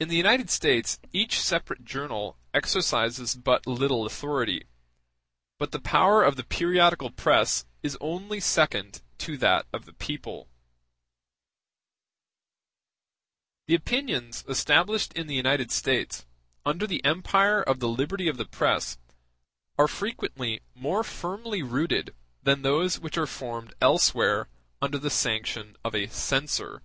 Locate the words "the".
0.08-0.16, 5.70-5.78, 6.34-6.42, 9.84-9.92, 13.76-13.76, 15.28-15.36, 16.88-17.04, 17.78-17.88, 18.38-18.44, 24.98-25.10